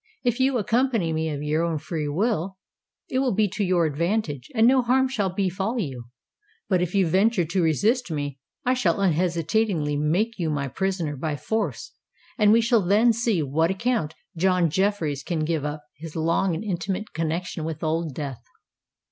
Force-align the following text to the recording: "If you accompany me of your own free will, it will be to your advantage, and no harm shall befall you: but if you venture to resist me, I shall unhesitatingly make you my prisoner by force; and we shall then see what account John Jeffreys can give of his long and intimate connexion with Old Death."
"If 0.23 0.39
you 0.39 0.57
accompany 0.57 1.13
me 1.13 1.29
of 1.29 1.43
your 1.43 1.63
own 1.63 1.77
free 1.77 2.07
will, 2.07 2.57
it 3.07 3.19
will 3.19 3.35
be 3.35 3.47
to 3.49 3.63
your 3.63 3.85
advantage, 3.85 4.49
and 4.55 4.65
no 4.67 4.81
harm 4.81 5.07
shall 5.07 5.29
befall 5.29 5.77
you: 5.77 6.05
but 6.67 6.81
if 6.81 6.95
you 6.95 7.05
venture 7.05 7.45
to 7.45 7.61
resist 7.61 8.09
me, 8.09 8.39
I 8.65 8.73
shall 8.73 8.99
unhesitatingly 8.99 9.95
make 9.97 10.39
you 10.39 10.49
my 10.49 10.69
prisoner 10.69 11.15
by 11.15 11.35
force; 11.35 11.93
and 12.35 12.51
we 12.51 12.61
shall 12.61 12.81
then 12.81 13.13
see 13.13 13.43
what 13.43 13.69
account 13.69 14.15
John 14.35 14.71
Jeffreys 14.71 15.21
can 15.21 15.45
give 15.45 15.63
of 15.63 15.81
his 15.97 16.15
long 16.15 16.55
and 16.55 16.63
intimate 16.63 17.13
connexion 17.13 17.63
with 17.63 17.83
Old 17.83 18.15
Death." 18.15 18.41